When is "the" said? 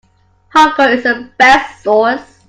1.03-1.29